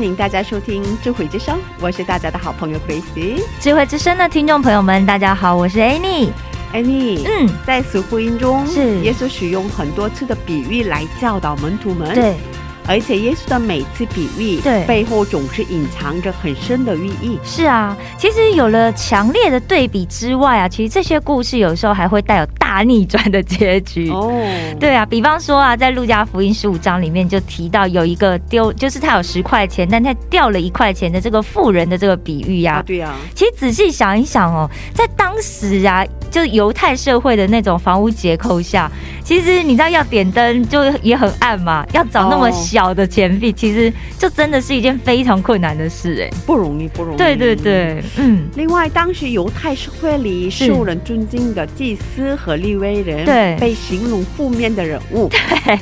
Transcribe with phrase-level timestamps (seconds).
[0.00, 3.42] 欢迎大家收听智慧之声，我是大家的好朋友 Grace。
[3.60, 6.30] 智慧之声的听众朋友们，大家好，我是 Annie。
[6.72, 12.36] Annie，嗯，在四福音中，是耶稣使用很多次的比喻来教导门徒们。，对，
[12.86, 14.84] 而且耶稣的每次比喻，对。
[14.84, 17.38] 背后总是隐藏着很深的寓意。
[17.44, 24.10] 是啊，其实有了强烈的对比之外啊，其实这些故事有时候还会带有大逆转的结局。
[24.10, 24.32] 哦，
[24.78, 38.90] 对啊，比方说啊，在路加福音十五章里面就提到有一个丢，就是他有十块钱，但他掉了一块钱的这个富人的这个比喻呀、啊，对啊，其实仔细想一想哦，在当时啊，就犹太社会的那种房屋结构下，
[39.22, 46.30] 其实你知道要点灯就也很暗嘛，要找那么哦小的钱币，其实这真的是一件非常困难的事哎。
[46.46, 47.18] 不容易，不容易。
[47.18, 47.56] 对对。
[47.56, 55.28] 对，嗯，另外，当时犹太社会里受人尊敬的祭司和利威人，对被形容负面的人物，
[55.66, 55.76] 对，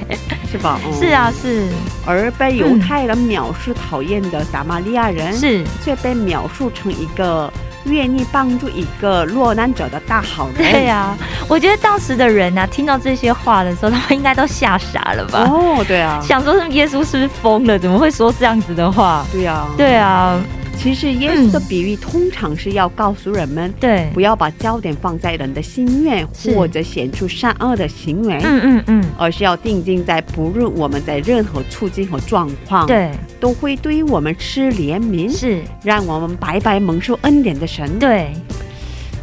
[0.50, 0.80] 是吧？
[0.84, 1.68] 嗯是啊，是
[2.06, 7.52] 而被犹太人藐视讨厌的撒玛利亚人，是，却被描述成一个
[7.88, 10.72] 愿意帮助一个落难者的大好人。
[10.72, 11.16] 对呀、
[11.48, 15.48] 我觉得当时的人啊，听到这些话的时候，他们应该都吓傻了吧？
[15.50, 17.78] 哦，对啊，想说是耶稣是不是疯了？
[17.78, 19.24] 怎么会说这样子的话？
[19.32, 19.66] 对啊，。
[19.76, 20.40] 对啊，
[20.78, 28.38] 其实耶稣的比喻通常是要告诉人们，对，不要把焦点放在人的心愿或者显出善恶的行为。
[28.42, 37.98] 嗯嗯嗯，而是要定睛在不论我们在任何处境和状况，，对，都会对于我们施怜悯，是，让我们白白蒙受恩典的神。
[37.98, 38.32] 对。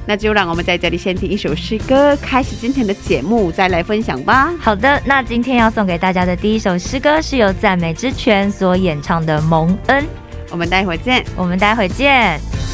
[0.08, 4.54] 那就让我们在这里先听一首诗歌，开始今天的节目，再来分享吧。
[4.60, 10.04] 好的，那今天要送给大家的第一首诗歌是由赞美之泉所演唱的《蒙恩》，
[10.52, 11.24] 我们待会儿见。
[11.36, 12.65] 我们待会儿见。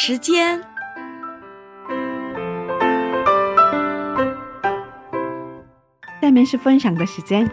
[0.00, 0.62] 时间。
[6.22, 7.50] 下面是分享的时间，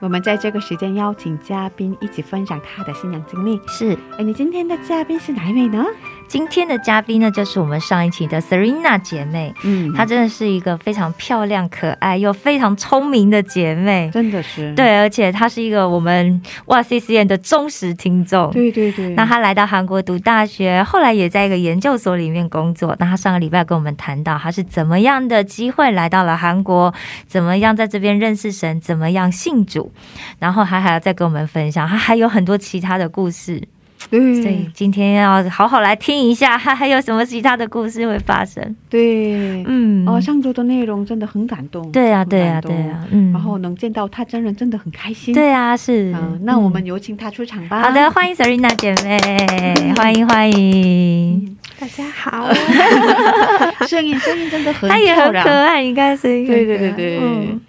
[0.00, 3.60] 我们在这个时间邀请嘉宾一起分享他的新娘经历。
[3.68, 5.84] 是哎，你今天的嘉宾是哪一位呢？
[6.32, 14.10] 今天的嘉宾呢，就是我们上一期的 Serena 姐妹，嗯她真的是一个非常漂亮、可爱又非常聪明的姐妹。
[14.10, 18.50] 真的是，对，而且她是一个我们哇 C C N 的忠实听众。
[18.50, 22.96] 对对对，那她来到韩国读大学，后来也在一个研究所里面工作。
[22.98, 26.94] 那她上个礼拜跟我们谈到，她是怎么样的机会来到了韩国，
[27.26, 29.92] 怎么样在这边认识神，怎么样信主，
[30.38, 33.68] 然后她还要再跟我们分享，她还有很多其他的故事。
[34.10, 38.74] 所以对今天要好好来听一下，她还有什么其他的故事会发生？
[38.90, 41.90] 对，嗯，哦，上周的内容真的很感动。
[41.92, 45.34] 对啊，很对啊，对啊，嗯，然后能见到他真人，真的很开心。
[45.34, 46.12] 对啊，是。
[46.14, 47.82] 嗯，那我们有请他出场吧。
[47.82, 52.52] 好的，欢迎 Serena 姐妹，欢迎欢迎，大家好，
[53.86, 57.18] 声音声音真的很她也很可爱，你看声音很可爱，对对对。
[57.18, 57.20] 对，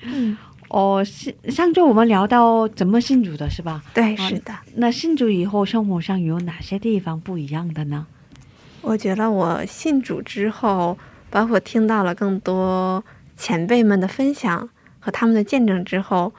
[0.06, 0.38] 嗯
[0.74, 3.84] 哦，是上周我们聊到怎么信主的是吧？
[3.94, 8.08] 对，啊是的，那信主以后，生活上有哪些地方不一样的呢？
[8.82, 10.98] 我觉得我信主之后，
[11.30, 13.04] 包括听到了更多
[13.38, 14.68] 前辈们的分享
[15.00, 16.34] 和他们的见证之后，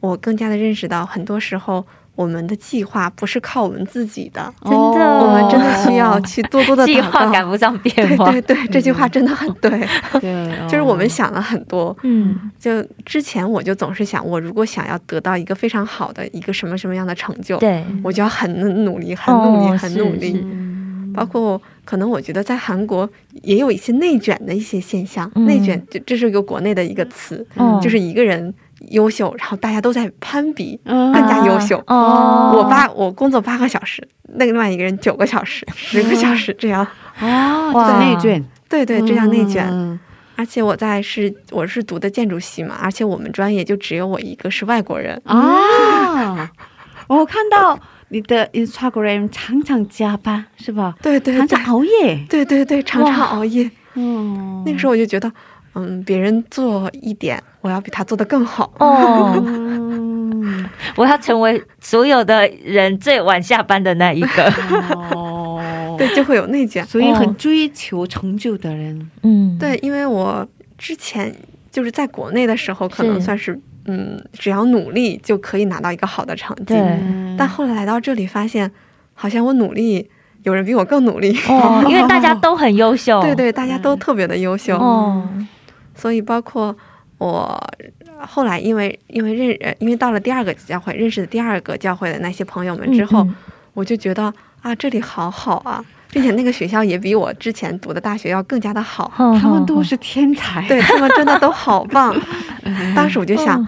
[0.00, 1.86] 我更加的认识到，很多时候
[2.18, 4.76] 我们的计划不是靠我们自己的，真的。
[4.76, 7.00] 哦我们真的需要去多多的 计。
[7.00, 9.70] 划赶不上变对化，对对，这句话真的很对，
[10.20, 11.96] 对， 就是我们哦想了很多。
[12.02, 12.50] 嗯。
[12.58, 18.52] 就之前我就总是想，我如果想要得到一个非常好的一个什么什么样的成就，对，我就要很
[18.84, 20.44] 努力、很努力、哦很努力。
[21.14, 23.08] 包括可能我觉得在韩国
[23.42, 25.46] 也有一些内卷的一些现象，嗯。
[25.46, 27.78] 内卷这这是一个国内的一个词，哦。
[27.82, 28.52] 就是一个人
[28.90, 31.82] 优秀，然后大家都在攀比，嗯更加优秀。
[31.86, 36.86] 哦，我八我工作八个小时，那个另外一个人九个小时、十个小时这样，
[37.20, 39.66] 哦，哇这是内卷，对对，这样内卷。
[39.70, 39.98] 嗯
[40.36, 46.48] 而且我在是我是读的建筑系嘛，而且我们专业就只有我一个是外国人，啊，
[47.08, 47.76] 我看到
[48.10, 50.94] 你的 Instagram 常常加班是吧？
[51.02, 52.24] 对对对常常熬夜。
[52.30, 53.68] 对对对，常常熬夜。
[53.94, 55.28] 嗯，那个时候我就觉得，
[55.78, 58.72] 嗯，别人做一点，我要比他做的更好。
[58.78, 60.64] 哦，嗯，
[60.96, 64.52] 我要成为所有的人最晚下班的那一个，
[65.14, 65.60] 哦，
[65.98, 66.84] 对，就会有内卷。
[66.86, 71.34] 所以很追求成就的人，嗯，对，因为我之前
[71.70, 76.74] 就是在国内的时候，可能算是嗯，只要努力就可以拿到一个好的成绩。
[77.38, 78.70] 但后来来到这里，发现
[79.14, 80.08] 好像我努力
[80.42, 81.36] 有人比我更努力。
[81.48, 84.76] 哦，因为大家 都很优秀，对对，大家都特别的优秀。
[84.76, 85.26] 哦，
[85.98, 86.74] 所以包括
[87.18, 87.60] 我
[88.20, 93.34] 后来因为因为认呃因为到了第二个教会认识的第二个教会的那些朋友们之后，嗯
[93.74, 99.12] 我就觉得啊这里好好啊，并且那个学校也比我之前读的大学要更加的好。
[99.18, 100.66] 嗯他们都是天才。
[100.66, 102.14] 对他们真的都好棒。
[102.96, 103.60] 当时我就想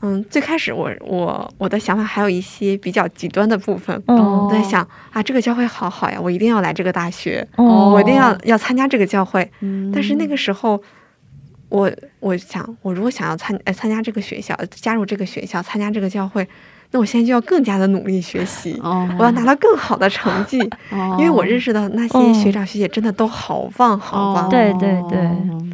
[0.00, 9.50] 嗯，嗯，最开始我我我的想法还有一些比较极端的部分，哦我在想啊，这个教会好好呀，我一定要来这个大学，哦我一定要要参加这个教会。
[9.60, 10.80] 嗯但是那个时候，
[11.68, 16.46] 我我想，我如果想要参呃参加这个学校，呃加入这个学校，参加这个教会，
[16.90, 20.58] 那我现在就要更加的努力学习，哦我要拿到更好的成绩，
[20.90, 21.16] 哦。
[21.18, 24.46] 因为我认识的那些学长学姐真的都好棒好棒。
[24.46, 25.28] 哦对对对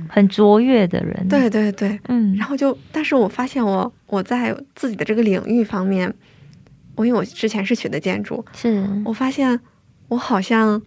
[0.08, 6.12] 很卓越的人，，对对对，嗯，然后就，但是我发现我我在自己的这个领域方面，
[6.94, 9.58] 我因为我之前是学的建筑，是，我发现
[10.06, 10.80] 我好像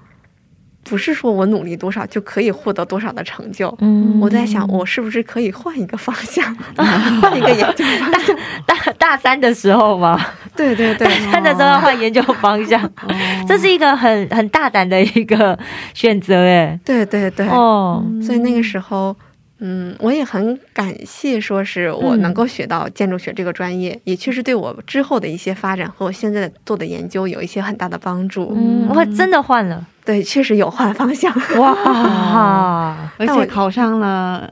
[0.89, 3.75] 不是说我努力多少就可以获得多少的成就。
[3.79, 4.19] 嗯。
[4.19, 6.55] 我在想，我是不是可以换一个方向，
[7.21, 8.35] 换一个研究方向？
[8.65, 10.19] 大大三的时候吗，
[10.55, 11.07] 对对对。
[11.07, 13.13] 大三的时候要换研究方向，哦。
[13.47, 15.57] 这是一个很很大胆的一个
[15.93, 17.47] 选择，哎，对对对。
[17.47, 19.15] 哦，所以那个时候，
[19.59, 28.53] 嗯，我也很感谢，说是我嗯能够学到建筑学这个专业，也确实对我之后的一些发展和我现在做的研究有一些很大的帮助。
[28.55, 31.31] 嗯，我真的换了，对，确实有换方向。
[31.57, 34.49] 哇， 而且考上了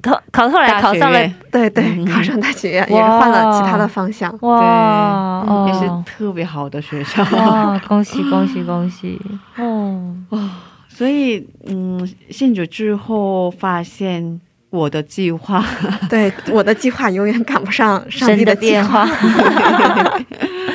[0.00, 1.18] 考考后来大学考上了，
[1.50, 4.32] 对对，嗯考上大学院也是换了其他的方向。
[4.42, 7.22] 哇，对，也是哦特别好的学校。
[7.32, 9.20] 哇，恭喜恭喜恭喜，
[9.56, 10.50] 哦哦，
[10.88, 15.64] 所以，嗯，信主之后发现我的计划，
[16.08, 19.08] 对，我的计划永远赶不上上帝的计变化。
[19.22, 20.24] 嗯，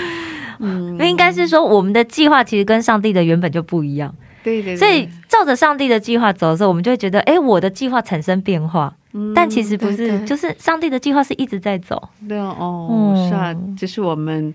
[1.14, 10.18] 应该是说，我们的计划其实跟上帝的原本就不一样，对对对，所以照着上帝的计划走的时候，我们就会觉得，哎，我的计划产生变化，嗯但其实不是，对。
[10.18, 13.30] 对就是上帝的计划是一直在走，对哦，嗯。
[13.30, 14.54] 是啊，只是我们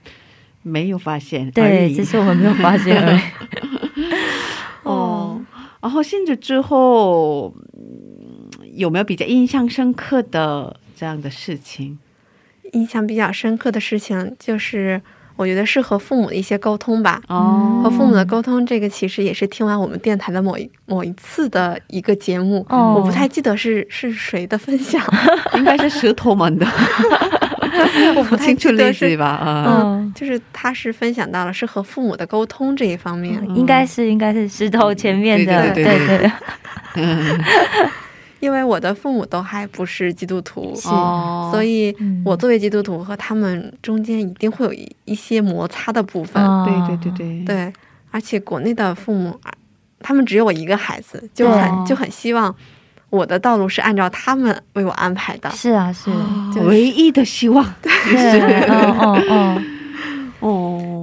[0.62, 1.94] 没有发现对，已。
[1.94, 3.20] 只是我们没有发现而已。
[4.82, 5.40] 哦。
[5.80, 11.98] 然后信主之后，嗯有没有比较印象深刻的这样的事情？
[12.72, 15.00] 印象比较深刻的事情就是，
[15.38, 17.22] 我觉得是和父母的一些沟通吧。
[17.28, 22.94] 哦，和父母的沟通，这个其实也是听完我们电台的某一某一次的一个节目，哦。
[22.98, 25.00] 我不太记得是是谁的分享，
[25.54, 26.66] 应该是石头们的，
[28.16, 29.26] 我不太清楚记得是例子吧？
[29.26, 36.32] 啊，嗯，就是他是分享到了是和父母的沟通这一方面，应该是应该是石头前面的，对对对。
[36.94, 37.04] 对
[38.40, 40.74] 因为我的父母都还不是基督徒，
[41.50, 46.42] 所以嗯我作为基督徒和他们中间一定会有一一些摩擦的部分。
[46.42, 47.72] 哦对对对对，对，
[48.10, 49.52] 而且国内的父母，啊
[50.00, 52.54] 他们只有我一个孩子，就对很就很希望
[53.10, 55.50] 我的道路是按照他们为我安排的。
[55.50, 56.10] 是啊是，
[56.54, 59.62] 就是唯一的希望，对，哦哦哦，哦，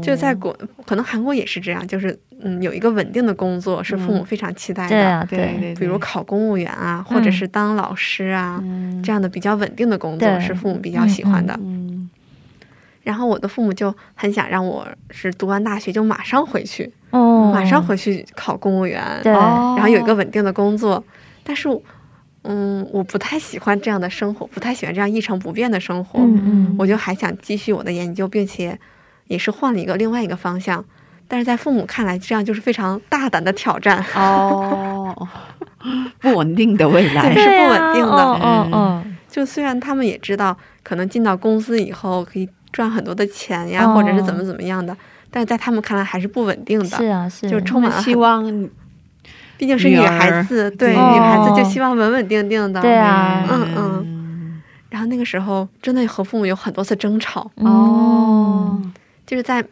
[0.06, 11.58] 就在国，可能韩国也是这样，就是嗯，有一个稳定的工作是父母非常期待的，对啊对比如考公务员啊，或者是当老师啊，嗯这样的比较稳定的工作是父母比较喜欢的。
[11.62, 12.10] 嗯
[13.04, 21.04] 然后我的父母就很想让我是读完大学就马上回去，哦，马上回去考公务员，然后有一个稳定的工作。
[21.44, 21.70] 但是，
[22.42, 26.20] 嗯，我不太喜欢这样的生活，不太喜欢这样一成不变的生活。
[26.20, 28.76] 嗯嗯，我就还想继续我的研究，并且
[29.28, 30.84] 也是换了一个另外一个方向。
[31.28, 34.04] 但是在父母看来，这样就是非常大胆的挑战。
[34.16, 35.28] 哦，
[36.20, 44.96] 不稳定的未 来对，是不稳定的哦哦哦，就虽然他们也知道，可能进到公司以后可以赚很多的钱呀，哦或者是怎么怎么样的，
[45.32, 46.86] 但是在他们看来还是不稳定的。
[46.86, 48.44] 是啊是，就充满了希望
[49.58, 52.80] 毕竟是女孩子，对对女孩子哦就希望稳稳定定的。
[52.82, 54.62] 对啊嗯嗯。
[54.92, 58.80] 然后那个时候真的和父母有很多次争吵，哦，
[59.26, 59.66] 就是在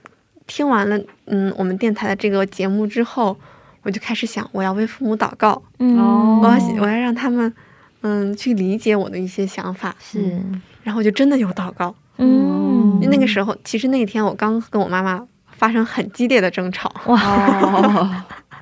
[0.47, 3.37] 听完了嗯我们电台的这个节目之后，
[3.83, 7.53] 我就开始想，我要为父母祷告，嗯，哦我要我要让他们
[8.01, 9.95] 嗯去理解我的一些想法。
[9.99, 10.41] 是，
[10.83, 11.95] 然后我就真的有祷告。
[12.17, 16.93] 嗯，那个时候，其实那天我刚跟我妈妈发生很激烈的争吵，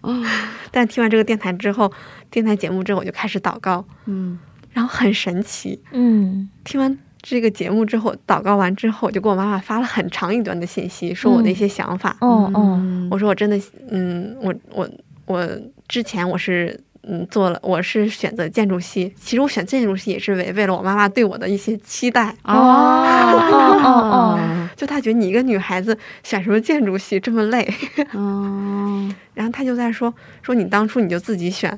[0.01, 0.24] 哦，
[0.71, 1.91] 但听完这个电台之后，
[2.29, 4.39] 电台节目之后，我就开始祷告，嗯，
[4.71, 5.81] 然后很神奇。
[5.91, 12.18] 嗯听完这个节目之后，祷告完之后，我就给我妈妈发了很长一段的信息，说我的一些想法。
[12.20, 13.60] 哦哦，我说我真的，
[13.90, 14.90] 嗯，我我
[15.25, 15.48] 我
[15.88, 19.13] 之前我是嗯做了，我是选择建筑系。
[19.16, 22.36] 其实我选建筑系也是违背了我妈妈对我的一些期待。
[22.44, 24.40] 哦哦哦
[24.75, 27.72] 就她觉得你一个女孩子选什么建筑系这么累，
[28.13, 30.12] 哦，然后她就在说
[30.42, 31.78] 说你当初你就自己选。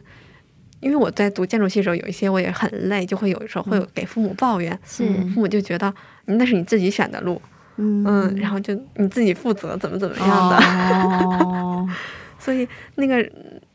[0.83, 5.91] 因为我在读建筑系的时候，有一些我也很累，就会有时候会有给父母抱怨，是父母就觉得
[6.25, 7.41] 那是你自己选的路，
[7.77, 10.57] 嗯嗯，然后就你自己负责怎么怎么样的。
[10.57, 11.89] 哦，
[12.37, 13.27] 所以那个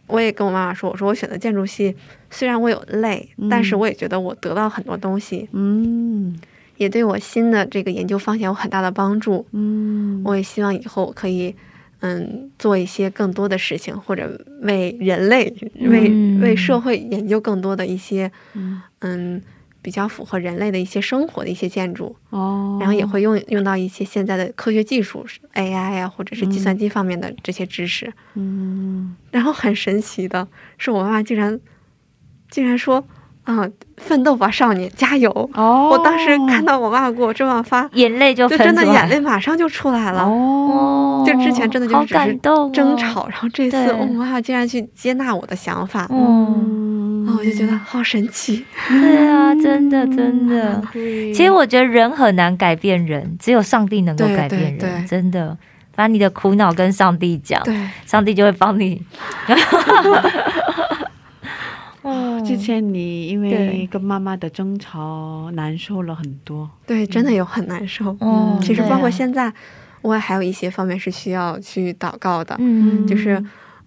[0.06, 1.96] 我也跟我妈妈说，我说我选择建筑系，
[2.30, 6.38] 虽然我有累，嗯但是我也觉得我得到很多东西，嗯
[6.76, 9.44] 也对我新的这个研究方向有很大的帮助。
[9.52, 11.54] 嗯，我也希望以后我可以，
[12.00, 16.40] 嗯，做一些更多的事情，或者为人类、为嗯。
[16.40, 18.80] 为社会研究更多的一些，嗯。
[19.00, 19.42] 嗯，
[19.82, 25.24] 比较符合人类的一些生活的一些建筑，哦，然后也会用用到一些现在的科学技术
[25.54, 28.12] ，AI 啊，或者是计算机方面的这些知识。
[28.34, 29.16] 嗯。
[29.30, 30.46] 然后很神奇的
[30.78, 31.58] 是，我妈妈竟然
[32.50, 33.04] 竟然说
[33.48, 40.22] ：“啊、奋斗吧，少年，加油！”哦，我当时看到我妈妈给我这么发，眼泪就就真的眼泪马上就出来了。
[40.24, 48.64] 哦，就之前真的就好只是感动哦争吵，然后这次对我妈妈竟然去接纳我的想法，嗯，嗯啊，我就觉得好神奇。
[48.88, 50.82] 对啊，真的真的。
[50.92, 55.56] 对其实我觉得人很难改变人，只有上帝能够改变人，对对真的。
[55.96, 57.74] 把你的苦恼跟上帝讲，对，
[58.06, 59.02] 上帝就会帮你。
[62.02, 62.40] 哦。
[62.46, 68.16] 之前你因为跟妈妈的争吵难受了很多，对，真的有很难受。
[68.20, 69.52] 嗯其实包括现在，
[70.02, 72.56] 我也还有一些方面是需要去祷告的。
[72.58, 73.42] 嗯，就是，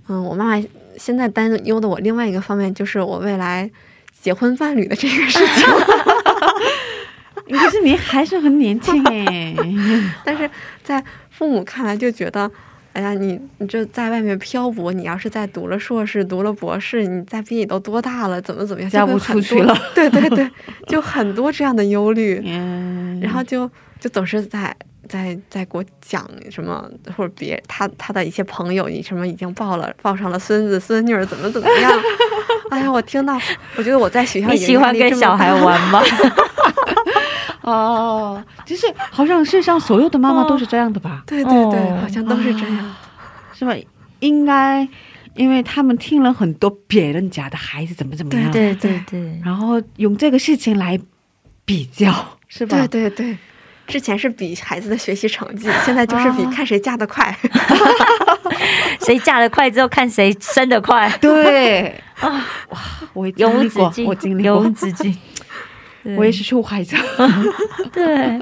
[0.07, 3.69] 嗯，我妈妈现在担忧的我另外一个方面就是我未来
[4.19, 5.65] 结婚伴侣的这个事情。
[7.51, 9.53] 可是你还是很年轻哎，
[10.23, 10.49] 但是
[10.83, 12.49] 在父母看来就觉得，
[12.93, 19.77] 哎呀，你你这在外面漂泊，你要是再读了硕士、读了博士，你再毕业都多大了，怎么怎么样，嫁不出去了。
[19.95, 20.49] 对对对，
[20.87, 24.75] 就很多这样的忧虑， 嗯，然后就就总是在。
[25.09, 31.91] 在在给我讲什么，或者别他他的一些朋友，你什么已经抱了抱上了孙子孙女儿，怎么怎么样？
[32.71, 33.37] 哎呀，我听到，
[33.75, 36.01] 我觉得我在学校你喜欢跟小孩玩吗？
[37.61, 41.23] 哦，就是好像世上所有的妈妈都是这样的吧？
[41.27, 42.95] 对对对，哦好像都是这样。
[43.53, 43.75] 是吧？
[44.19, 44.87] 应该，
[45.35, 50.99] 因为他们听了很多别人家的孩子怎么怎么样，对对对，然后用这个事情来
[51.63, 52.11] 比较，
[52.47, 52.75] 是吧？
[52.87, 53.37] 对对对，
[53.87, 57.35] 之前是比孩子的学习成绩，现在就是比啊看谁嫁得快。
[59.01, 61.87] 谁嫁得快之后看谁生得快，对
[62.19, 62.29] 啊，
[62.69, 62.79] 哇，
[63.13, 65.15] 我经历过，我经历永无过，止境。
[66.03, 66.97] 对我也是受害者
[67.91, 68.39] 对，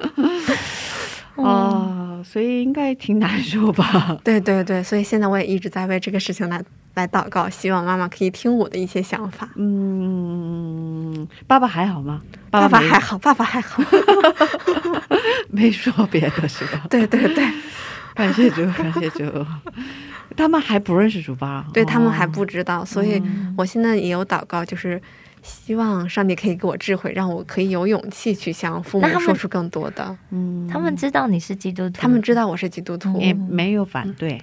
[1.36, 4.17] 哦，啊，所以应该挺难受吧？
[4.24, 6.62] 对对对，所以现在我也一直在为这个事情来
[6.95, 9.50] 来祷告，希望妈妈可以听我的一些想法。
[9.56, 12.22] 嗯，爸爸还好吗？
[12.52, 13.84] 爸爸没还好，爸爸还好。
[15.52, 16.86] 没说别的是吧？
[16.89, 17.45] 对对对，
[18.13, 19.24] 感谢主，感谢主。
[20.38, 21.65] 他们还不认识主吧？
[21.74, 23.22] 对他们还哦不知道，所以
[23.58, 25.02] 我现在也有祷告，就是
[25.41, 30.17] 希望上帝可以给我智慧，让我可以有勇气去向父母说出更多的。
[30.32, 34.41] 嗯，他们知道你是基督徒，他们知道我是基督徒，也没有反对。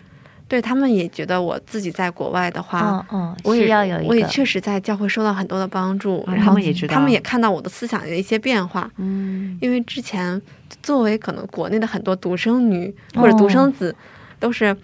[0.49, 6.95] 对他们也觉得我自己在国外的话，嗯嗯，我也需要有一个，我也确实在教会受到很多的帮助，啊然后他们也知道。
[6.95, 8.89] 他们也看到我的思想的一些变化。
[8.99, 9.59] 嗯。
[9.61, 10.41] 因为之前
[10.83, 13.93] 作为可能国内的很多独生女或者独生子，
[14.39, 14.77] 都是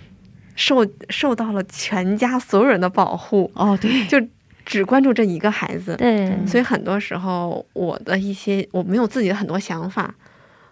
[0.56, 4.18] 受受到了全家所有人的保护，哦，对，就
[4.64, 5.96] 只关注这一个孩子。
[5.96, 10.14] 对，所以很多时候，我的一些我没有自己的很多想法，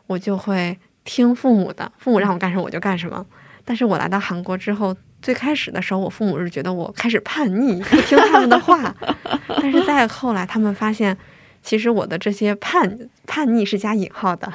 [0.07, 3.25] 我就会听父母的，父母让我干什么我就干什么。
[3.65, 8.95] 但是我来到韩国之后，最开始的时候，我父母是觉得我开始叛逆，不听他们的话。
[9.49, 11.17] 但是再后来，他们发现，
[11.63, 14.51] 其实我的这些叛叛逆是加引号的，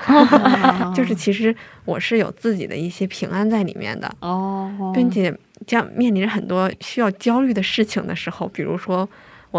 [0.96, 4.12] 就是其实我是有自己的一些平安在里面的。
[4.20, 5.34] 哦，并且
[5.68, 9.08] 这样面临着很多需要焦虑的事情的时候，比如说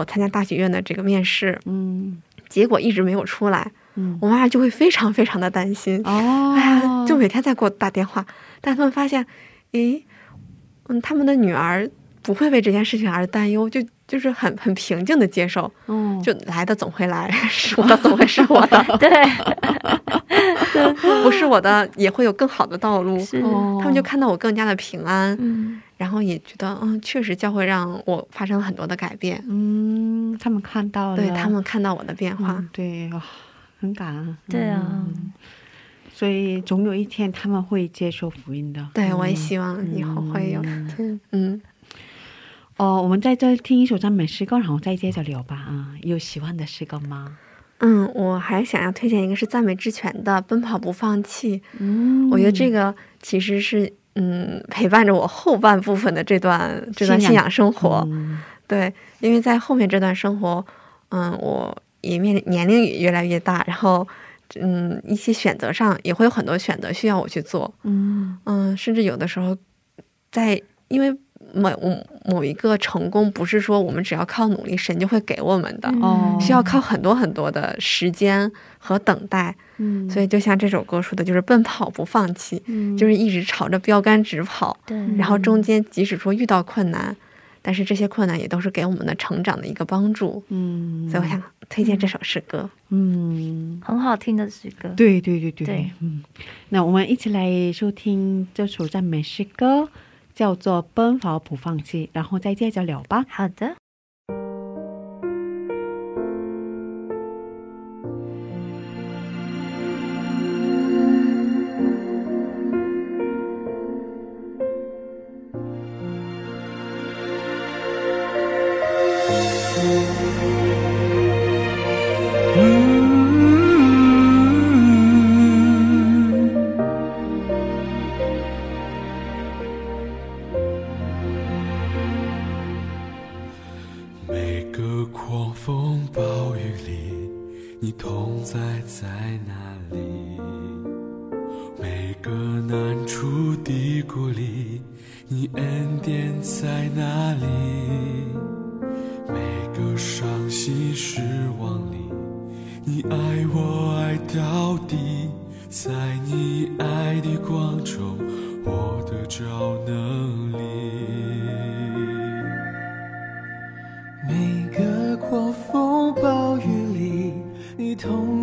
[0.01, 2.23] 我参加大学院的这个面试，嗯。
[2.49, 4.17] 结果一直没有出来，嗯。
[4.23, 8.25] 我妈妈就会非常非常的担心，哦，哎呀，就每天在给我打电话，
[8.61, 9.27] 但他们发现，
[9.73, 10.05] 诶，
[10.89, 11.91] 嗯，他们的女儿
[12.23, 19.11] 不会为这件事情而担忧，就就是很很平静的接受，嗯就来的总会来，是我的总会是我的， 对，
[21.25, 23.19] 不是我的也会有更好的道路。
[23.19, 23.79] 是，哦。
[23.81, 33.23] 他们就看到我更加的平安，嗯，然后也觉得，嗯，确实教会让我发生了很多的改变，嗯，他们看到了，对他们看到我的变化，嗯对哇，
[33.81, 35.33] 很感恩，对啊，嗯
[36.13, 38.89] 所以总有一天他们会接受福音的。
[38.95, 41.63] 对我也希望以后会有，嗯嗯嗯
[42.79, 45.57] 哦，我们在这听一首赞美诗歌，然后再接着聊吧。
[45.57, 47.37] 啊、有喜欢的诗歌吗？
[47.81, 51.59] 嗯，我还想要推荐一个是赞美之泉的《奔跑不放弃》。
[51.79, 58.03] 嗯我觉得这个其实是嗯陪伴着我后半部分的这段这段信仰生活。
[58.11, 60.65] 嗯对，因为在后面这段生活，
[61.11, 64.05] 嗯，我也面临年龄也越来越大，然后
[64.59, 67.73] 嗯一些选择上也会有很多选择需要我去做。
[67.85, 69.57] 嗯嗯，甚至有的时候
[70.33, 71.17] 在因为
[71.55, 71.71] 某
[72.25, 75.89] 某一个成功，不是说我们只要靠努力，神就会给我们的。
[76.01, 84.77] 哦，需要靠很多很多的时间和等待，嗯，所以就像这首歌说的，就是奔跑不放弃，嗯就是一直朝着标杆直跑。
[84.87, 87.17] 对然后中间即使说遇到困难，
[87.63, 90.43] 但是这些困难也都是给我们的成长的一个帮助。
[90.49, 92.69] 嗯，所以我想推荐这首诗歌。
[92.91, 94.89] 嗯，很好听的诗歌。
[94.97, 96.23] 对对对对对嗯，
[96.69, 99.89] 那我们一起来收听这首赞美诗歌，
[100.37, 103.25] 叫做《奔跑不放弃》，然后再接着聊吧。
[103.29, 103.77] 好的。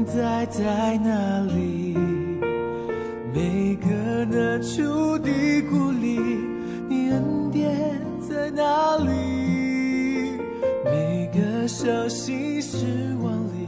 [0.06, 1.96] 在在哪里？
[3.34, 5.30] 每个难处的
[5.70, 6.20] 鼓励，
[6.88, 10.38] 你恩典在哪里？
[10.86, 13.68] 每个伤心失望里，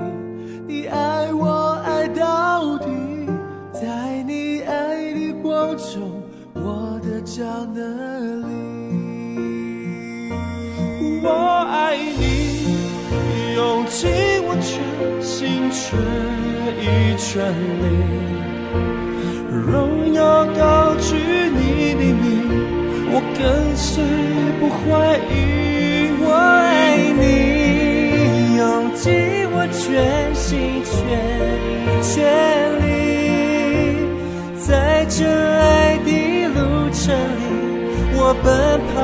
[0.68, 2.86] 你爱我爱到底，
[3.74, 6.22] 在你爱的光中，
[6.54, 8.55] 我的找能力。
[15.88, 15.92] 全
[16.82, 16.84] 意
[17.16, 17.46] 全
[17.82, 17.86] 力，
[19.52, 20.20] 荣耀
[20.58, 21.16] 高举
[21.54, 22.26] 你的名，
[23.12, 23.40] 我跟
[23.76, 24.04] 随
[24.60, 24.82] 不怀
[25.30, 25.32] 疑。
[26.22, 27.24] 我爱你，
[28.58, 28.62] 用
[28.96, 29.04] 尽
[29.54, 30.92] 我全心全
[32.02, 32.14] 全
[32.82, 32.84] 力，
[34.58, 36.10] 在这爱的
[36.48, 36.58] 路
[36.90, 37.46] 程里，
[38.18, 38.46] 我奔
[38.90, 38.96] 跑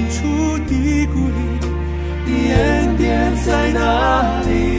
[0.00, 1.60] 远处的孤影，
[2.24, 4.69] 你恩典在哪里？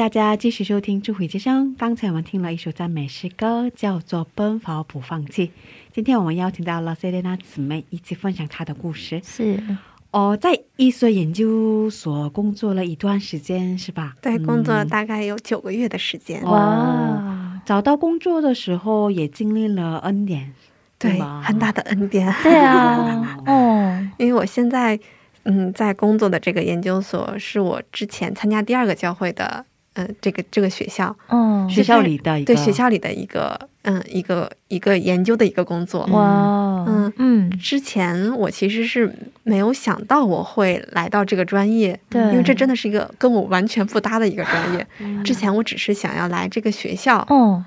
[0.00, 1.74] 大家继续收听《智慧之声》。
[1.78, 5.48] 刚才我们听了一首赞美诗歌，叫做《奔跑不放弃》。
[5.92, 9.20] 今天我们邀请到了塞莲娜姊妹一起分享她的故事。
[9.22, 9.62] 是
[10.10, 14.14] 哦，在艺术研究所工作了一段时间，是吧？
[14.22, 16.40] 对，工作了大概有九个月的时间。
[16.44, 20.54] 哦哇，找到工作的时候也经历了恩典，
[20.98, 22.34] 对，吗很大的恩典。
[22.42, 24.98] 对啊， 哦，因为我现在，
[25.42, 36.06] 嗯，在工作的这个研究所是我之前参加第二个教会的，呃，这个这个学校，嗯，学校里的一个对学校里的一个，嗯，一个一个研究的一个工作。
[36.06, 44.86] 哇，嗯嗯，之前我其实是没有想到我会来到这个专业，对因为这真的是一个跟我完全不搭的一个专业。
[45.00, 47.64] 嗯之前我只是想要来这个学校，哦，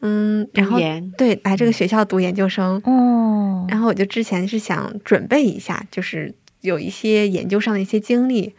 [0.00, 0.78] 嗯，然后
[1.16, 8.54] 对来这个学校读研究生，哦，然后我就之前是想准备一下，就是有一些研究上的一些经历。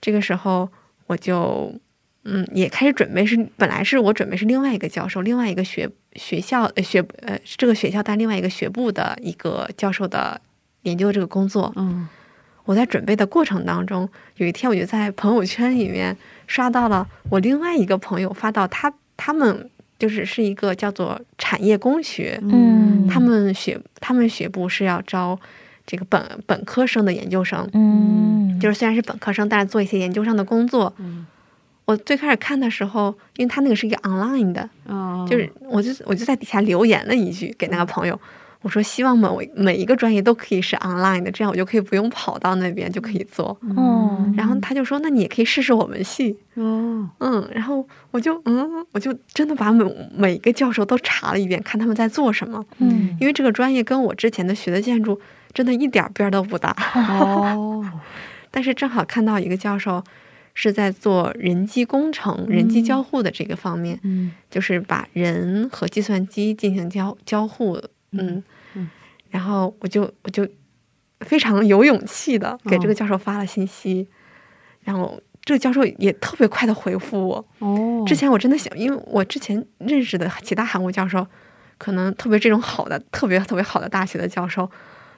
[0.00, 0.68] 这个时候
[1.06, 1.72] 我就
[2.24, 10.40] 嗯也开始准备是，本来是我准备是另外一个教授，另外一个学学校呃学呃这个学校但另外一个学部的一个教授的
[10.82, 11.72] 研究这个工作。
[11.76, 12.08] 嗯
[12.64, 25.36] 我在准备的过程当中，有一天我就在朋友圈里面刷到了我另外一个朋友发到他他们就是是一个叫做产业工学，嗯他们学他们学部是要招
[25.84, 30.94] 这个本本科生的研究生，嗯，就是虽然是本科生，但是做一些研究上的工作。
[30.98, 31.26] 嗯
[31.84, 38.18] 我最开始看的时候，因为他那个是一个 online 的，哦，就是我就我就在底下留言了一句给那个朋友，
[38.62, 43.58] 我说希望每每一个专业都可以是 online 的，这样我就可以不用跑到那边就可以做。
[43.76, 46.36] 哦，然后他就说，那你也可以试试我们系。
[46.54, 52.64] 哦嗯，然后我就嗯，我就真的把每每个教授都查了一遍，看他们在做什么。
[52.78, 55.20] 嗯因为这个专业跟我之前的学的建筑
[55.52, 56.74] 真的一点儿边儿都不搭。
[56.94, 57.84] 哦
[58.52, 60.02] 但是正好看到一个教授
[60.54, 67.80] 是在做人机工程、人机交互的这个方面，嗯就是把人和计算机进行交交互。
[68.12, 68.42] 嗯
[68.74, 68.90] 嗯
[69.30, 70.46] 然后我就我就
[71.20, 74.06] 非常有勇气的给这个教授发了信息，
[74.82, 77.44] 然后这个教授也特别快的回复我。
[77.60, 81.26] 哦，之前我真的想，因为我之前认识的其他韩国教授，
[81.78, 84.70] 可能特别这种好的、特别特别好的大学的教授，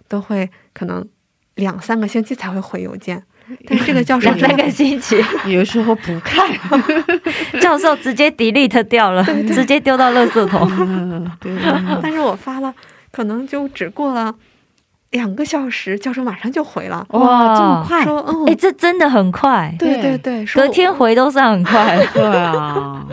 [0.06, 1.04] 都会可能
[1.56, 3.24] 两三个星期才会回邮件，
[3.68, 6.48] 但是这个教授两三个星期， 有时候不看，
[7.60, 10.70] 教授直接 delete 掉了，直接丢到垃圾桶。
[10.78, 11.52] 嗯对，
[12.02, 12.74] 但是我发了，
[13.10, 14.34] 可能就只过了
[15.10, 22.04] 两个小时，教授马上就回了，哇，这么快，说嗯，哎，这真的很快，对对对，隔天回都算很快。
[22.12, 23.04] 对啊，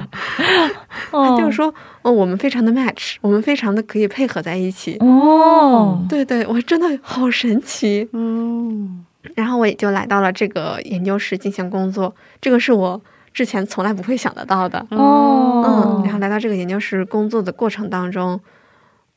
[1.11, 4.97] 他就是说，哦，我们非常的 match，我们非常的可以配合在一起。
[4.99, 8.07] 哦，对对，我真的好神奇。
[8.13, 9.05] 嗯
[9.35, 13.01] 然后我也就来到了这个研究室进行工作，这个是我
[13.33, 14.85] 之前从来不会想得到的。
[14.91, 18.39] 哦嗯，然后来到这个研究室工作的过程当中，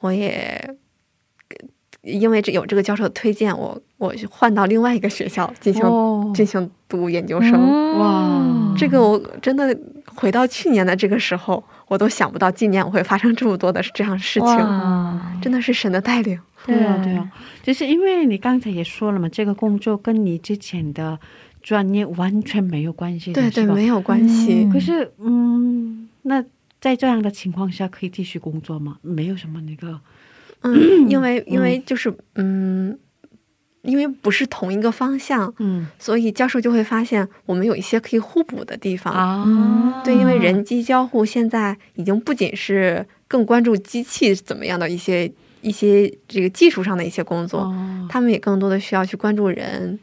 [0.00, 0.76] 我也
[2.02, 7.52] 因为这有这个教授的推荐，我我换到另外一个学校进行、哦进行读研究生。
[7.54, 9.76] 嗯哇这个我真的
[10.16, 16.38] 回到去年的这个时候，我都想不到今年我会发生这么多的这样事情，真的是神的带领。
[16.66, 17.30] 对啊对啊，
[17.62, 21.18] 就是因为你刚才也说了嘛，这个工作跟你之前的
[21.62, 24.64] 专业完全没有关系，对对，没有关系。
[24.64, 26.42] 嗯可是，嗯，那
[26.80, 28.96] 在这样的情况下，可以继续工作吗？
[29.02, 30.00] 没有什么那个，
[30.62, 32.98] 嗯，因为因为就是嗯，
[33.84, 35.86] 因为不是同一个方向，嗯。
[35.98, 39.14] 所以教授就会发现我们有一些可以互补的地方。
[39.14, 49.98] 啊，对，因为人机交互现在已经不仅是更关注机器怎么样的一些一些这个技术上的一些工作，哦，他们也更多的需要去关注人，嗯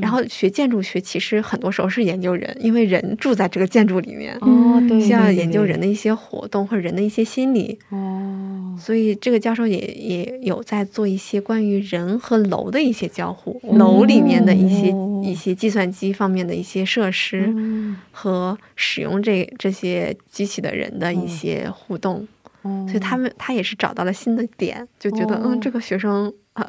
[0.00, 5.80] 然后学建筑学其实很多时候是研究人，因为人住在这个建筑里面，哦，对，需要研究人。
[5.80, 7.78] 的一些活动或者人的一些心理。
[7.88, 17.46] 哦，所以这个教授也也有在做一些关于人和楼的一些交互，哦楼里面的一些哦一些计算机方面的一些设施。
[17.56, 22.28] 嗯和使用这这些机器的人的一些互动，
[22.60, 26.66] 哦所以他们他也是找到了新的点，就觉得、哦嗯，这个学生呃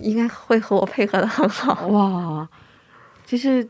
[0.00, 1.86] 应该会和我配合的很好。
[1.88, 2.48] 哇，
[3.24, 3.66] 其实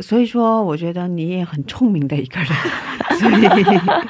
[0.00, 2.48] 所以说，我觉得你也很聪明的一个人，
[3.18, 3.28] 所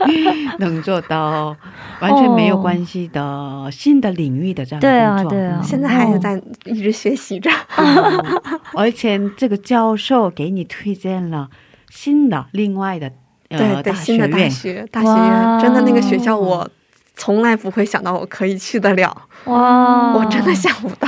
[0.08, 1.56] 以能做到
[2.00, 5.30] 完全没有关系的新的领域的这样的对啊工作。
[5.32, 7.50] 对啊嗯现在还是在一直学习着。
[7.76, 11.48] 哦 而且这个教授给你推荐了
[11.90, 13.10] 新的另外的
[13.48, 16.68] 呃对对，大新的大学大学真的那个学校我。
[17.16, 21.06] 从来不会想到我可以去得了，哇，我真的想不到。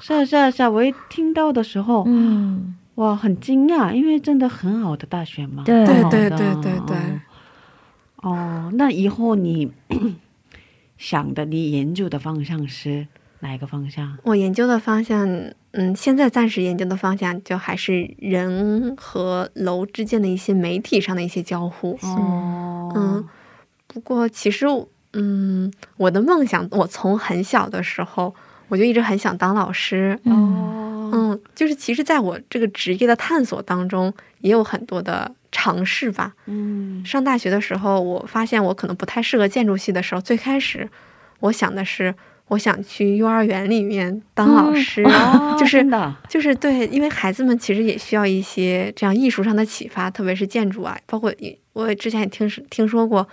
[0.00, 5.62] 是啊是啊是啊，我一听到的时候，嗯，哇，很惊讶，因为真的很好的大学嘛。
[5.64, 6.96] 对对对对对
[8.16, 9.72] 哦哦，那以后你
[10.98, 13.06] 想的，你研究的方向是
[13.40, 14.16] 哪一个方向？
[14.22, 15.26] 我研究的方向，
[15.72, 21.98] 嗯，现在暂时研究的方向就还是人和楼之间的一些媒体上的一些交互。
[22.02, 23.24] 哦，嗯，
[23.88, 24.66] 不过其实，
[25.14, 28.32] 嗯，我的梦想，我从很小的时候
[28.68, 30.20] 我就一直很想当老师。
[30.24, 30.91] 嗯哦，嗯，
[31.54, 36.32] 就是其实在我这个职业的探索当中，也有很多的尝试吧。
[36.46, 40.88] 嗯上大学的时候，我发现我可能不太适合建筑系的时候，最开始
[41.40, 42.14] 我想的是，
[42.48, 45.84] 我想去幼儿园里面当老师，哦就是
[46.28, 51.32] 就是对，因为孩子们其实也需要一些这样艺术上的启发，特别是建筑啊，包括
[51.74, 53.26] 我也之前也听说听说过，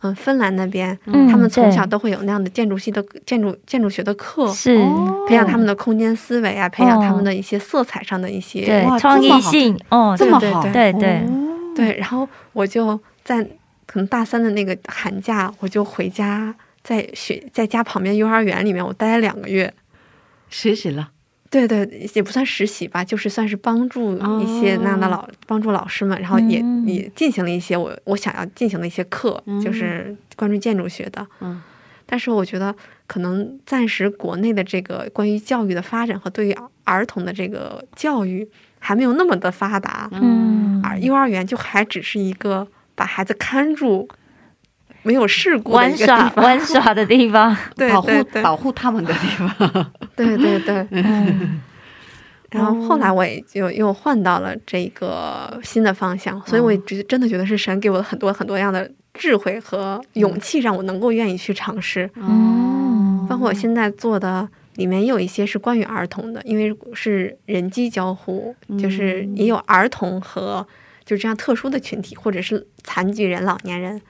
[0.00, 10.92] 嗯，芬兰那边、嗯他们从小都会有那样的建筑系的建筑建筑学的课，是，哦培养他们的空间思维啊，培养他哦们的一些色彩上的一些对，创意性哦，这么好，对对。
[10.92, 11.16] 对对。
[11.26, 11.44] 哦。
[11.76, 13.42] 对，然后我就在
[13.86, 19.72] 可能大三的那个寒假，我就回家，在学在家旁边幼儿园里面，我待了两个月。
[20.50, 21.10] 学习了，
[21.50, 26.86] 对对，也不算实习吧，就是算是帮助一些那样的老、帮助老师们，然后也、嗯。
[26.86, 29.60] 也进行了一些我我想要进行的一些课，嗯。
[29.60, 31.26] 就是关注建筑学的。
[31.40, 31.60] 嗯。
[32.04, 32.74] 但是我觉得
[33.06, 44.08] 可能暂时国内的这个关于教育的发展和对于儿童的这个教育还没有那么的发达，嗯，而幼儿园就还只是一个把孩子看住、
[45.02, 46.44] 没有事故的玩耍一个地方。
[46.44, 50.86] 玩耍的地方， 对保护对对保护他们的地方，对 对对。
[50.92, 51.60] 嗯
[52.50, 62.08] 然后后来我也就又换到了这个新的方向，所以我也觉真的觉得是神给我很多很多样的智慧和勇气，让我能够愿意去尝试。
[62.16, 70.66] 嗯包括我现在做的里面也有一些是关于儿童的，因为是人机交互，就是也有儿童和
[71.04, 74.00] 就这样特殊的群体，或者是残疾人、老年人。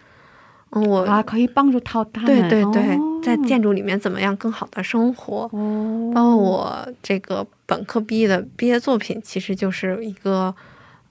[0.71, 5.49] 嗯，我、啊，可以帮助到他们，对对对，哦在建筑里面怎么样更好的生活？
[5.53, 10.55] 哦，包括我这个本科毕业的毕业作品，其实就是一个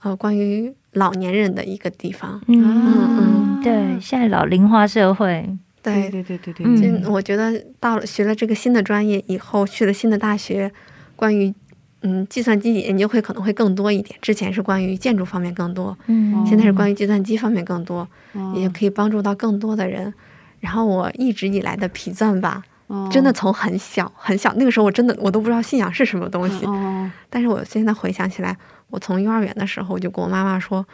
[0.02, 2.42] 呃关于老年人的一个地方。
[2.48, 5.48] 嗯嗯，对，现在老龄化社会，
[5.84, 10.72] 对对，对对对我觉得到了学了这个新的专业以后，去了新的大学，
[11.16, 11.54] 关于
[12.02, 14.18] 嗯计算机研究会可能会更多一点。
[14.22, 20.14] 之前是关于建筑方面更多，嗯，现在是关于计算机方面更多，哦也可以帮助到更多的人。
[20.60, 26.66] 然后我一直以来的疲倦吧，哦真的从很小很小那个时候，我真的我都不知道信仰是什么东西。
[26.66, 28.58] 哦但是我现在回想起来，
[28.90, 30.86] 我从幼儿园的时候我就跟我妈妈说，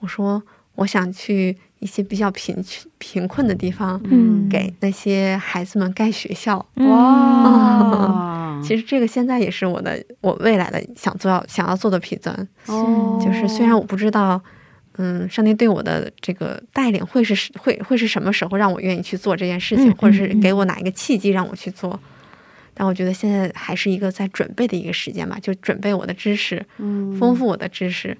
[0.00, 0.42] 我说
[0.74, 2.56] 我想去一些比较贫
[2.98, 4.48] 贫困的地方，嗯。
[4.48, 6.64] 给那些孩子们盖学校。
[6.76, 14.38] 哇， 其实这个现在也是我的我未来的想做要想要做的品尊，哦就是虽然我不知道，
[14.98, 21.98] 嗯，上帝对我的这个带领会是会会是什么时候让我愿意去做这件事情，嗯或者是给我哪一个契机让我去做。
[22.74, 27.12] 但我觉得现在还是一个在准备的一个时间吧，就准备我的知识，嗯。
[27.18, 28.16] 丰富我的知识，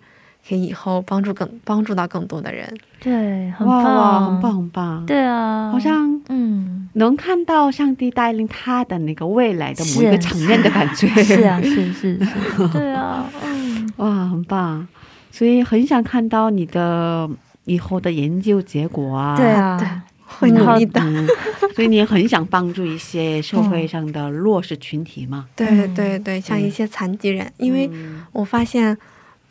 [0.49, 2.69] 可以以后帮助更帮助到更多的人。
[3.01, 14.87] 对，很哇哇，棒，很棒，很棒，，对啊，好像嗯，能看到上帝带领他的那个未来的某一个是层面的感觉，是啊，是是是， 对啊，嗯，哇，很棒，
[15.31, 17.29] 所以很想看到你的
[17.65, 19.89] 以后的研究结果啊，对啊，对
[20.27, 21.01] 会努力的。
[21.01, 21.27] 嗯，
[21.75, 28.23] 所以你也很想帮助一些社会上的弱势群体嘛，对嗯对对，像嗯一些残疾人，因为嗯。
[28.33, 28.97] 我发现，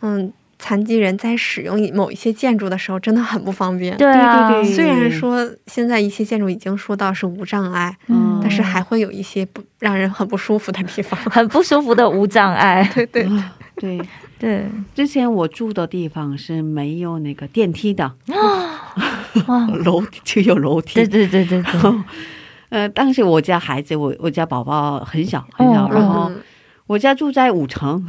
[0.02, 0.32] 嗯，
[0.64, 3.98] 残疾人在使用某一些建筑的时候真的很不方便。
[3.98, 11.20] 对啊，对对虽然说现在一些建筑已经说到是无障碍，嗯但是还会有一些不让人很不舒服的地方。
[11.32, 13.24] 很不舒服的无障碍，对 对。
[13.26, 14.00] 啊对，
[14.38, 20.96] 对，之前我住的地方是没有那个电梯的，哇， 楼就有楼梯。
[20.96, 21.94] 对对对对对，
[22.70, 26.42] 呃，当时我家孩子，我我家宝宝很小很小，哦然后嗯。
[26.88, 28.06] 我家住在五层，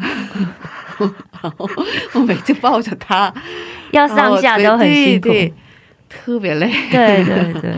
[1.42, 1.68] 然后
[2.14, 3.32] 我每次抱着他，
[3.90, 5.28] 要上下都很辛苦。
[5.28, 5.54] 对对
[6.08, 6.70] 特别累。
[6.90, 7.74] 对对对，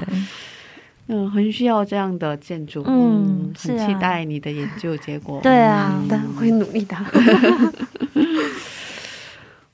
[1.09, 2.83] 嗯，很需要这样的建筑。
[2.87, 5.41] 嗯是啊很期待你的研究结果。
[5.43, 6.97] 对啊嗯的，我会努力的。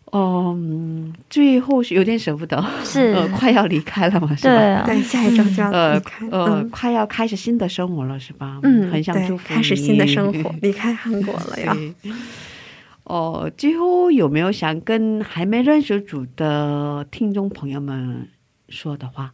[0.06, 4.54] 哦， 嗯最后是有点舍不得，是呃，快要离开了嘛，是吧？
[4.54, 6.26] 对啊，对，下一周就要呃离开。
[6.30, 8.58] 呃，嗯快要开始新的生活了，是吧？
[8.62, 11.74] 嗯，很想祝福开始新的生活，离开韩国了呀。
[13.10, 18.28] 哦，最后有没有想跟还没认识主的听众朋友们
[18.68, 19.32] 说的话？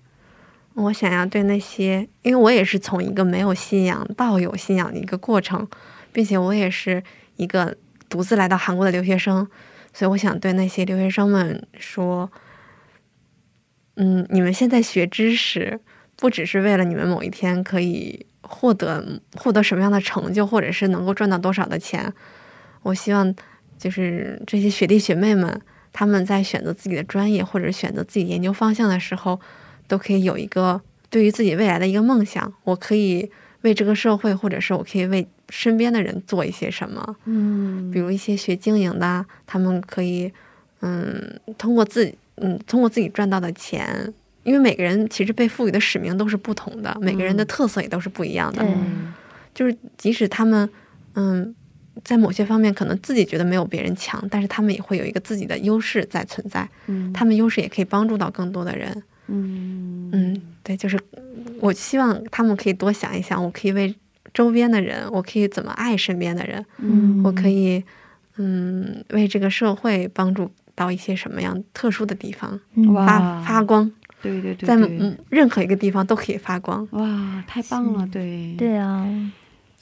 [0.73, 5.69] 我想要对那些，因为我也是从一个没有信仰到有信仰的一个过程，
[6.11, 7.03] 并且我也是
[7.37, 7.77] 一个
[8.09, 9.47] 独自来到韩国的留学生，
[9.93, 12.31] 所以我想对那些留学生们说，
[13.97, 15.79] 嗯，你们现在学知识，
[16.17, 22.11] 不只是为了你们某一天可以获得获得什么样的成就，或者是能够赚到多少的钱。
[22.83, 23.35] 我希望
[23.79, 25.61] 就是这些学弟学妹们，
[25.93, 29.39] 他们在选择自己的专业或者选择自己研究方向的时候，
[29.87, 32.53] 都可以有一个对于自己未来的一个梦想。
[32.65, 33.31] 我可以
[33.63, 37.17] 为这个社会，或者是我可以为身边的人做一些什么。
[37.25, 40.33] 嗯比如一些学经营的，他们可以，
[40.81, 44.13] 嗯，通过自己，嗯，通过自己赚到的钱，
[44.43, 48.63] 因为每个人其实被赋予的使命都是不同的，每个人的特色也都是不一样的。
[48.65, 49.13] 嗯
[49.55, 50.69] 就是即使他们，
[51.15, 51.55] 嗯，
[52.05, 57.13] 在某些方面可能自己觉得没有别人强，但是他们也会有一个自己的优势在存在，嗯。
[57.13, 59.03] 他们优势也可以帮助到更多的人。
[59.29, 60.11] 嗯。
[60.13, 60.99] 嗯，对，就是
[61.61, 63.95] 我希望他们可以多想一想，我可以为
[64.35, 67.23] 周边的人，我可以怎么爱身边的人，嗯。
[67.25, 67.83] 我可以，
[68.37, 72.61] 嗯，为这个社会帮助到一些什么样特殊的地方，
[73.07, 73.91] 发发光，
[74.21, 76.87] 对对对在嗯任何一个地方都可以发光。
[76.93, 78.55] 哇，太棒了，对。
[78.59, 79.09] 对啊，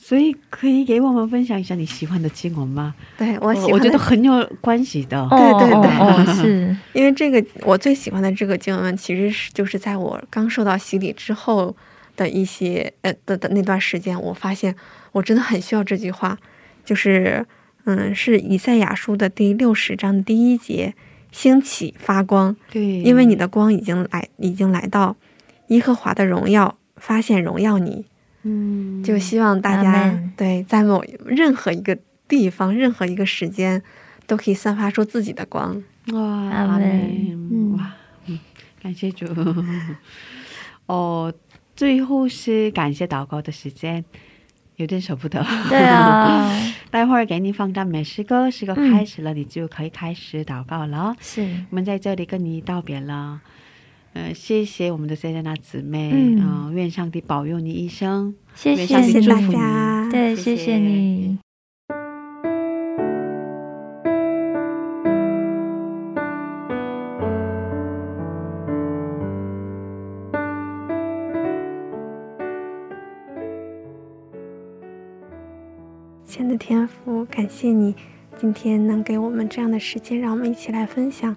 [0.07, 2.94] 所以可以给我们分享一下你喜欢的经文吗？
[3.16, 5.26] 对我喜欢我觉得很有关系的。
[5.30, 5.90] 对对对。
[5.98, 11.74] 哦哦是， 因为这个我最喜欢的这个经文，其实是就是在我刚受到洗礼之后
[12.16, 14.76] 的一些呃的的那段时间，我发现
[15.12, 16.36] 我真的很需要这句话，
[16.84, 17.46] 就是
[17.84, 20.94] 嗯，是以赛亚书的第六十章的第一节，
[21.32, 25.16] 兴起发光，对，因为你的光已经来，已经来到，
[25.68, 28.05] 耶和华的荣耀发现荣耀你，
[28.45, 33.82] 嗯，就希望大家对在某任何一个地方、任何一个时间，
[34.26, 35.82] 都可以散发出自己的光。
[36.12, 36.82] 哇，阿门
[37.51, 37.95] 嗯哇，
[38.26, 38.38] 嗯，
[38.82, 39.26] 感谢主。
[40.86, 41.32] 哦，
[41.74, 44.05] 最后是感谢祷告的时间，
[44.76, 45.42] 有点舍不得。
[45.70, 46.51] 对啊，
[46.90, 51.16] 待会儿给你放赞美诗歌，诗歌嗯开始了，你就可以开始祷告了。
[51.20, 51.40] 是，
[51.70, 53.40] 我们在这里跟你道别了。
[54.15, 59.11] 呃，谢谢我们的塞莲娜姊妹，嗯嗯、愿上帝保佑你一生，谢谢大祝
[59.43, 61.37] 福你家对，谢谢谢你。
[76.25, 77.97] 亲爱的天父，感谢你
[78.37, 81.35] 今天能给我们这样的时间，让我们一起来分享。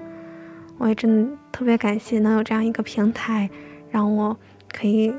[0.77, 3.49] 我也真的特别感谢能有这样一个平台，
[3.89, 4.37] 让我
[4.71, 5.13] 可以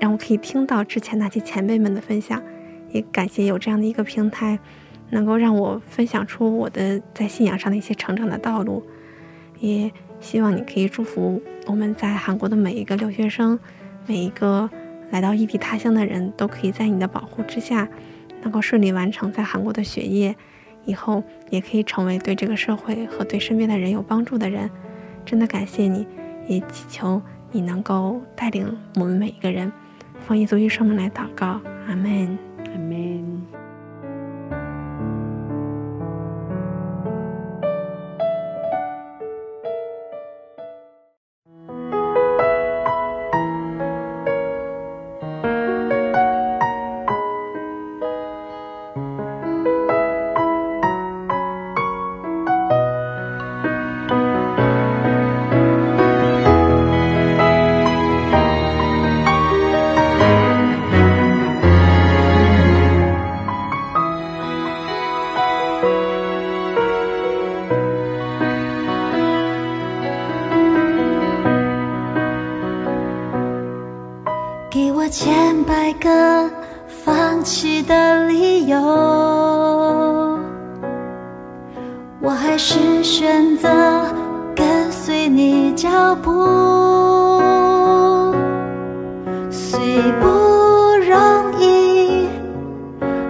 [0.00, 2.42] 让我可以听到之前那些前辈们的分享，
[2.90, 4.58] 也感谢有这样的一个平台，
[5.10, 8.82] 能够让我分享出我的在信仰上的一些成长的道路。
[9.60, 9.90] 也
[10.20, 13.58] 希望你可以祝福我们在韩国的每一个留学生，
[14.06, 14.68] 每一个
[15.10, 17.88] 来到异地他乡的人，都可以在你的保护之下。
[18.42, 20.36] 能够顺利完成在韩国的学业，
[20.84, 24.70] 以后也可以成为对这个社会和对身边的人有帮助的人。
[25.24, 26.06] 真的感谢你，
[26.46, 27.20] 也祈求
[27.50, 29.72] 你能够带领我们每一个人。
[30.26, 32.53] 奉耶稣基督圣名来祷告，阿门。
[82.26, 83.68] 我还是选择
[84.56, 86.32] 跟随你脚步，
[89.50, 90.26] 虽不
[91.06, 92.26] 容易，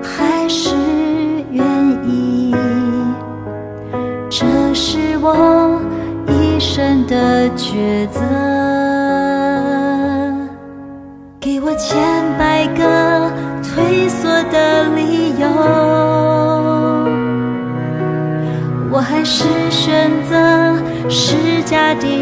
[0.01, 0.77] 还是
[1.51, 1.67] 愿
[2.07, 2.55] 意。
[4.31, 5.81] 这是我
[6.29, 8.21] 一生的抉择。
[21.75, 22.14] Shadi.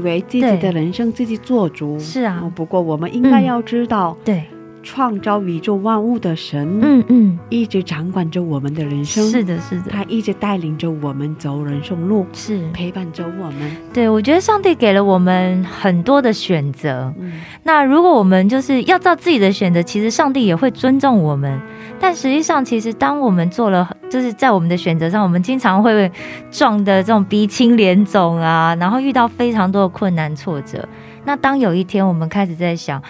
[0.00, 2.40] 为自己的人生自己做主，是啊。
[2.42, 4.44] 哦不过我们应该嗯要知道，对，
[4.82, 12.60] 创造宇宙万物的神，嗯嗯，一直掌管着我们的人生，是的，是的，他一直带领着我们走人生路，是。
[12.72, 13.76] 陪伴着我们。
[13.92, 17.12] 对，我觉得上帝给了我们很多的选择。
[17.18, 17.32] 嗯，
[17.62, 21.60] 那如果我们就是要照自己的选择，其实上帝也会尊重我们。
[22.00, 26.10] 但实际上，其实当我们做了，就是在我们的选择上，我们经常会
[26.50, 30.88] 撞的这种鼻青脸肿啊，然后遇到非常多的困难挫折。
[31.24, 33.00] 那当有一天我们开始在想，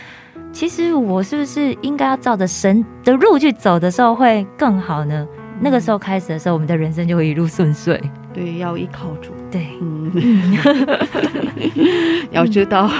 [0.52, 5.24] 其实我是不是应该要照着神的路去走的时候，会更好呢？
[5.60, 8.00] 那个时候开始的时候，我们的人生就会一路顺遂。
[8.32, 9.30] 对，要依靠主。
[9.50, 10.10] 对，嗯，
[12.32, 12.90] 要知道，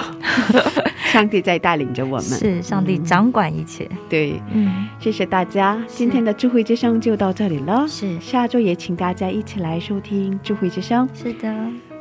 [1.12, 2.22] 上帝在带领着我们。
[2.22, 3.88] 是上帝掌管一切。
[4.08, 7.84] 对，嗯，谢谢大家，今天的智慧之声就到这里了。
[7.88, 11.52] 是下周也请大家一起来收听智慧之声，是的，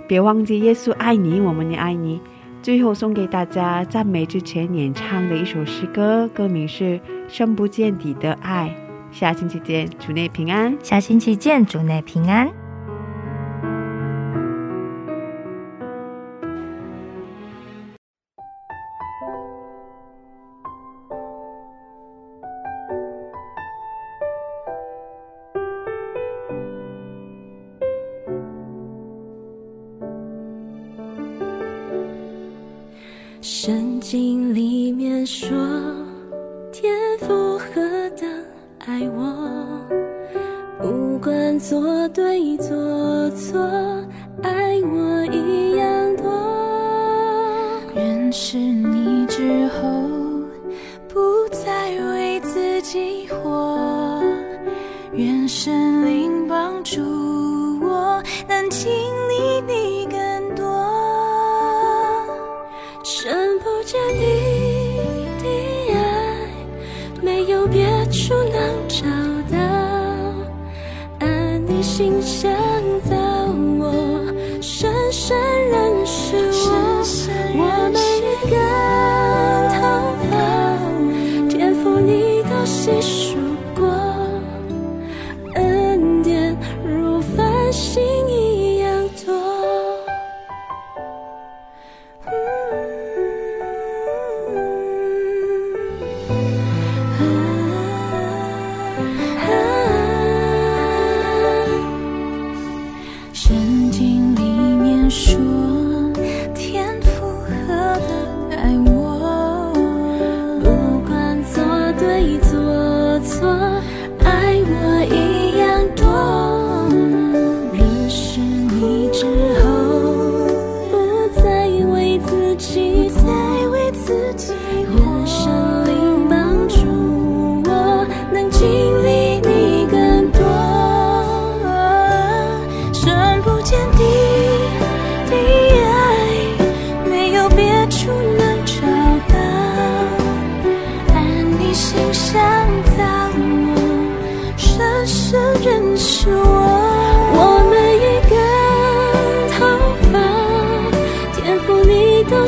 [0.07, 2.21] 别忘记耶稣爱你，我们也爱你。
[2.61, 6.83] 最后送给大家赞美之前演唱的一首诗歌，歌名是
[7.29, 8.75] 《深不见底的爱》。
[9.17, 10.77] 下星期见，主内平安。
[10.83, 12.68] 下星期见，主内平安。
[33.51, 35.49] 圣经里面说，
[36.71, 37.81] 天父何
[38.15, 38.29] 等
[38.77, 39.81] 爱我，
[40.79, 42.67] 不管做对做
[43.31, 43.59] 错，
[44.43, 46.29] 爱我一样多。
[47.95, 49.81] 认识你之后，
[51.07, 51.19] 不
[51.49, 54.21] 再为自己活，
[55.13, 56.28] 愿神灵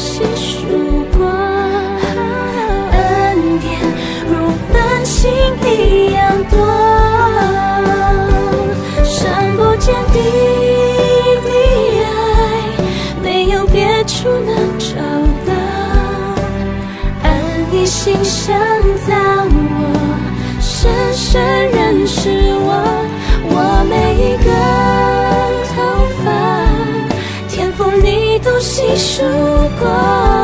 [0.02, 1.24] 细数过，
[2.92, 3.80] 恩典
[4.28, 5.32] 如繁星
[5.64, 6.31] 一样。
[28.92, 29.24] 都细数
[29.80, 30.41] 过，